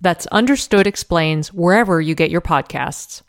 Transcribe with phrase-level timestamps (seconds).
[0.00, 3.22] That's Understood Explains wherever you get your podcasts.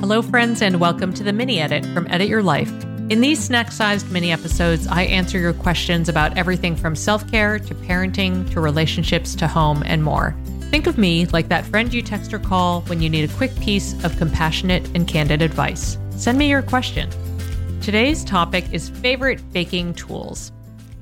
[0.00, 2.70] Hello, friends, and welcome to the mini edit from Edit Your Life.
[3.10, 7.58] In these snack sized mini episodes, I answer your questions about everything from self care
[7.58, 10.36] to parenting to relationships to home and more.
[10.70, 13.54] Think of me like that friend you text or call when you need a quick
[13.60, 15.98] piece of compassionate and candid advice.
[16.10, 17.10] Send me your question.
[17.80, 20.52] Today's topic is favorite baking tools.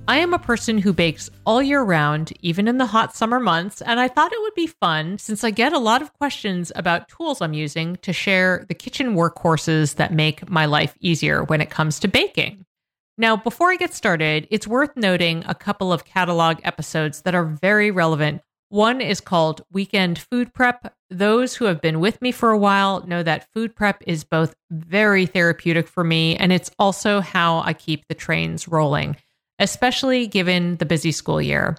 [0.06, 3.80] I am a person who bakes all year round, even in the hot summer months,
[3.80, 7.08] and I thought it would be fun since I get a lot of questions about
[7.08, 11.70] tools I'm using to share the kitchen workhorses that make my life easier when it
[11.70, 12.66] comes to baking.
[13.16, 17.46] Now, before I get started, it's worth noting a couple of catalog episodes that are
[17.46, 18.42] very relevant.
[18.68, 20.92] One is called Weekend Food Prep.
[21.08, 24.54] Those who have been with me for a while know that food prep is both
[24.70, 29.16] very therapeutic for me and it's also how I keep the trains rolling
[29.58, 31.76] especially given the busy school year.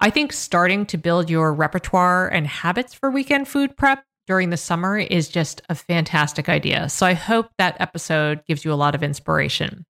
[0.00, 4.56] I think starting to build your repertoire and habits for weekend food prep during the
[4.56, 6.88] summer is just a fantastic idea.
[6.88, 9.84] So I hope that episode gives you a lot of inspiration.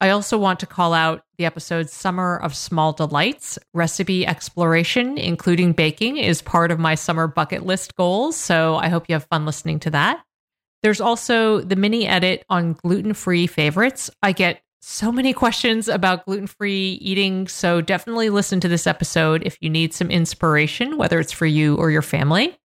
[0.00, 3.58] I also want to call out the episode Summer of Small Delights.
[3.72, 8.36] Recipe exploration, including baking, is part of my summer bucket list goals.
[8.36, 10.22] So I hope you have fun listening to that.
[10.82, 14.10] There's also the mini edit on gluten free favorites.
[14.22, 17.48] I get so many questions about gluten free eating.
[17.48, 21.76] So definitely listen to this episode if you need some inspiration, whether it's for you
[21.76, 22.56] or your family.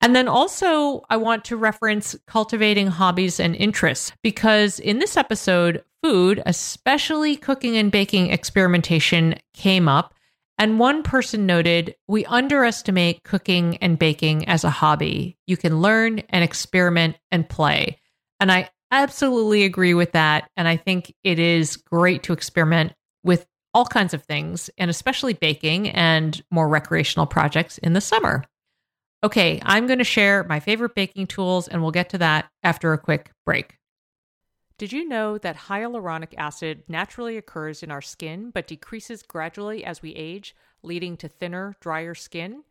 [0.00, 5.82] And then also, I want to reference cultivating hobbies and interests because in this episode,
[6.02, 10.12] food, especially cooking and baking experimentation, came up.
[10.58, 15.38] And one person noted, we underestimate cooking and baking as a hobby.
[15.46, 17.98] You can learn and experiment and play.
[18.38, 20.50] And I absolutely agree with that.
[20.56, 25.32] And I think it is great to experiment with all kinds of things, and especially
[25.32, 28.44] baking and more recreational projects in the summer.
[29.24, 32.92] Okay, I'm going to share my favorite baking tools, and we'll get to that after
[32.92, 33.78] a quick break.
[34.76, 40.02] Did you know that hyaluronic acid naturally occurs in our skin but decreases gradually as
[40.02, 42.64] we age, leading to thinner, drier skin?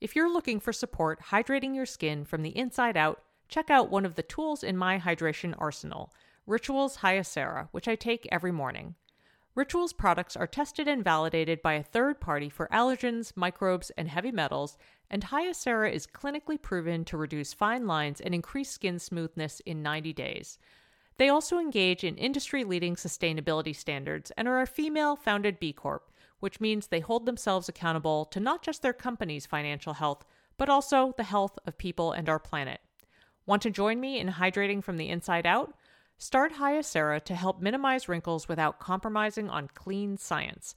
[0.00, 4.06] If you're looking for support hydrating your skin from the inside out, check out one
[4.06, 6.10] of the tools in my hydration arsenal,
[6.46, 8.94] Rituals Hyacera, which I take every morning.
[9.54, 14.32] Rituals products are tested and validated by a third party for allergens, microbes, and heavy
[14.32, 14.78] metals,
[15.10, 20.14] and Hyacera is clinically proven to reduce fine lines and increase skin smoothness in 90
[20.14, 20.58] days.
[21.18, 26.10] They also engage in industry leading sustainability standards and are a female founded B Corp,
[26.40, 30.24] which means they hold themselves accountable to not just their company's financial health,
[30.56, 32.80] but also the health of people and our planet.
[33.46, 35.74] Want to join me in hydrating from the inside out?
[36.18, 40.74] Start Hyacera to help minimize wrinkles without compromising on clean science.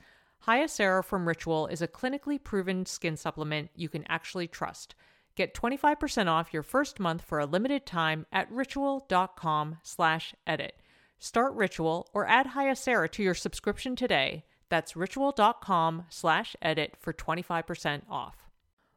[0.47, 4.95] Hyacera from Ritual is a clinically proven skin supplement you can actually trust.
[5.35, 10.81] Get 25% off your first month for a limited time at ritual.com slash edit.
[11.19, 14.45] Start Ritual or add Hyacera to your subscription today.
[14.69, 18.44] That's ritual.com slash edit for 25% off.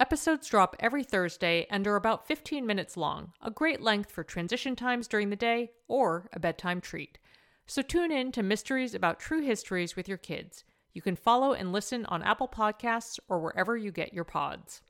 [0.00, 4.76] Episodes drop every Thursday and are about 15 minutes long, a great length for transition
[4.76, 7.18] times during the day or a bedtime treat.
[7.66, 10.62] So tune in to Mysteries About True Histories with your kids.
[10.92, 14.82] You can follow and listen on Apple Podcasts or wherever you get your pods.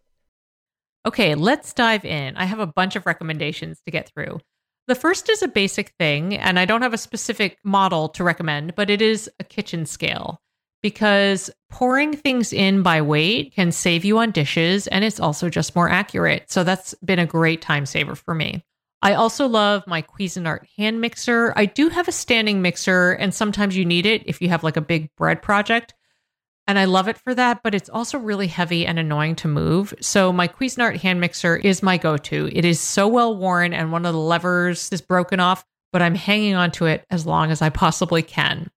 [1.07, 2.37] Okay, let's dive in.
[2.37, 4.41] I have a bunch of recommendations to get through.
[4.89, 8.75] The first is a basic thing, and I don't have a specific model to recommend,
[8.75, 10.43] but it is a kitchen scale
[10.83, 15.77] because pouring things in by weight can save you on dishes and it's also just
[15.77, 16.51] more accurate.
[16.51, 18.65] So that's been a great time saver for me.
[19.01, 21.53] I also love my Cuisinart hand mixer.
[21.57, 24.77] I do have a standing mixer and sometimes you need it if you have like
[24.77, 25.95] a big bread project.
[26.67, 29.95] And I love it for that, but it's also really heavy and annoying to move.
[30.01, 32.51] So my Cuisinart hand mixer is my go-to.
[32.53, 36.15] It is so well worn and one of the levers is broken off, but I'm
[36.15, 38.71] hanging on to it as long as I possibly can.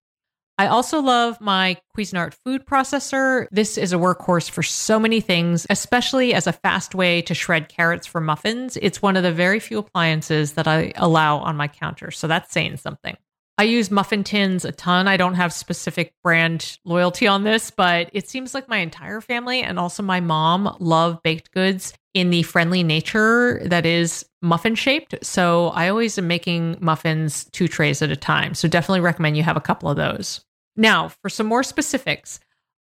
[0.57, 3.47] I also love my Cuisinart food processor.
[3.51, 7.67] This is a workhorse for so many things, especially as a fast way to shred
[7.67, 8.77] carrots for muffins.
[8.81, 12.11] It's one of the very few appliances that I allow on my counter.
[12.11, 13.17] So that's saying something.
[13.61, 15.07] I use muffin tins a ton.
[15.07, 19.61] I don't have specific brand loyalty on this, but it seems like my entire family
[19.61, 25.13] and also my mom love baked goods in the friendly nature that is muffin shaped.
[25.21, 28.55] So I always am making muffins two trays at a time.
[28.55, 30.43] So definitely recommend you have a couple of those.
[30.75, 32.39] Now, for some more specifics,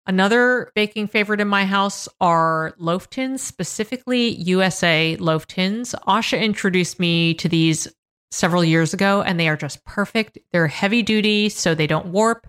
[0.08, 5.94] another baking favorite in my house are loaf tins, specifically USA loaf tins.
[6.08, 7.90] Asha introduced me to these
[8.31, 10.38] several years ago, and they are just perfect.
[10.52, 12.48] They're heavy duty, so they don't warp.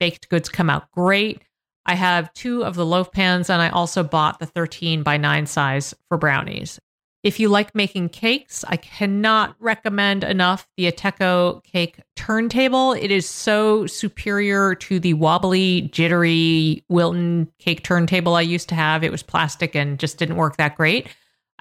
[0.00, 1.42] Baked goods come out great.
[1.86, 5.46] I have two of the loaf pans, and I also bought the 13 by 9
[5.46, 6.80] size for brownies.
[7.22, 12.92] If you like making cakes, I cannot recommend enough the Ateco cake turntable.
[12.92, 19.02] It is so superior to the wobbly, jittery Wilton cake turntable I used to have.
[19.02, 21.08] It was plastic and just didn't work that great.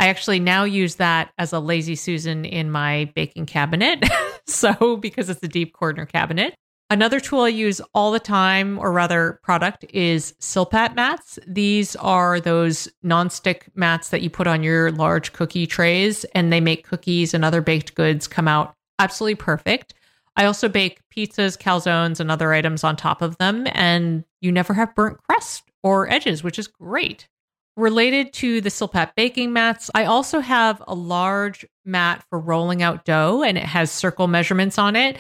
[0.03, 4.03] I actually now use that as a lazy Susan in my baking cabinet.
[4.45, 6.55] so, because it's a deep corner cabinet.
[6.89, 11.39] Another tool I use all the time, or rather, product is Silpat mats.
[11.47, 16.59] These are those nonstick mats that you put on your large cookie trays, and they
[16.59, 19.93] make cookies and other baked goods come out absolutely perfect.
[20.35, 24.73] I also bake pizzas, calzones, and other items on top of them, and you never
[24.73, 27.29] have burnt crust or edges, which is great.
[27.75, 33.03] Related to the Silpat baking mats, I also have a large mat for rolling out
[33.03, 35.17] dough, and it has circle measurements on it.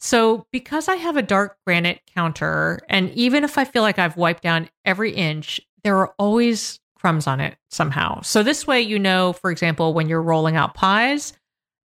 [0.00, 4.16] So, because I have a dark granite counter, and even if I feel like I've
[4.16, 8.20] wiped down every inch, there are always crumbs on it somehow.
[8.22, 11.32] So, this way, you know, for example, when you're rolling out pies,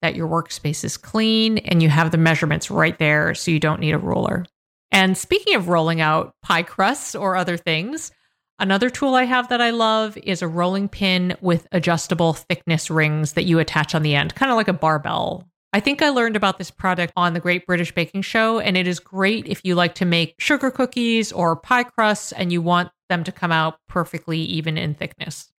[0.03, 3.81] that your workspace is clean and you have the measurements right there, so you don't
[3.81, 4.47] need a ruler.
[4.93, 8.13] And speaking of rolling out pie crusts or other things,
[8.59, 13.33] another tool I have that I love is a rolling pin with adjustable thickness rings
[13.35, 16.37] that you attach on the end, kind of like a barbell I think I learned
[16.37, 19.75] about this product on the Great British Baking Show, and it is great if you
[19.75, 23.79] like to make sugar cookies or pie crusts and you want them to come out
[23.87, 25.53] perfectly even in thickness.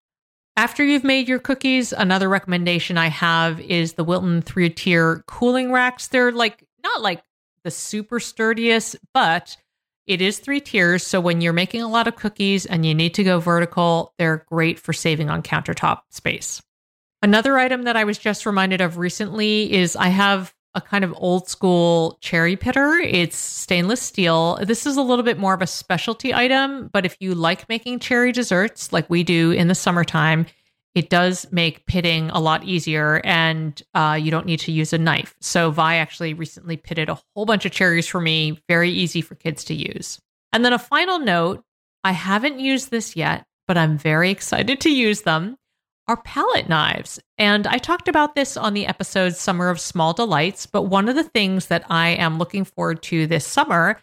[0.55, 5.71] After you've made your cookies, another recommendation I have is the Wilton three tier cooling
[5.71, 6.07] racks.
[6.07, 7.21] They're like not like
[7.63, 9.55] the super sturdiest, but
[10.07, 11.05] it is three tiers.
[11.05, 14.45] So when you're making a lot of cookies and you need to go vertical, they're
[14.49, 16.61] great for saving on countertop space.
[17.21, 21.13] Another item that I was just reminded of recently is I have a kind of
[21.17, 22.93] old school cherry pitter.
[22.99, 24.59] It's stainless steel.
[24.61, 27.99] This is a little bit more of a specialty item, but if you like making
[27.99, 30.45] cherry desserts like we do in the summertime,
[30.98, 34.98] it does make pitting a lot easier and uh, you don't need to use a
[34.98, 35.36] knife.
[35.39, 39.36] So, Vi actually recently pitted a whole bunch of cherries for me, very easy for
[39.36, 40.20] kids to use.
[40.51, 41.63] And then a final note
[42.04, 45.58] I haven't used this yet, but I'm very excited to use them
[46.08, 47.20] are palette knives.
[47.38, 51.16] And I talked about this on the episode Summer of Small Delights, but one of
[51.16, 54.00] the things that I am looking forward to this summer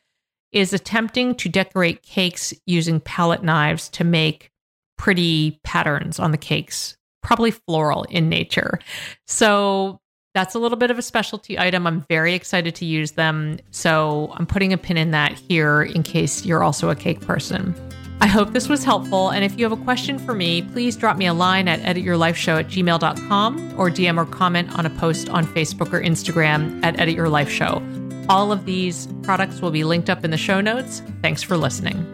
[0.53, 4.53] is attempting to decorate cakes using palette knives to make
[4.97, 8.79] pretty patterns on the cakes, probably floral in nature.
[9.27, 10.01] So
[10.35, 11.87] that's a little bit of a specialty item.
[11.87, 13.59] I'm very excited to use them.
[13.71, 17.75] So I'm putting a pin in that here in case you're also a cake person.
[18.21, 19.31] I hope this was helpful.
[19.31, 22.61] And if you have a question for me, please drop me a line at edityourlifeshow
[22.61, 27.15] at gmail.com or DM or comment on a post on Facebook or Instagram at Edit
[27.15, 27.83] Your Life Show.
[28.29, 31.03] All of these products will be linked up in the show notes.
[31.23, 32.14] Thanks for listening.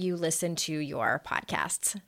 [0.00, 2.00] you listen to your podcasts.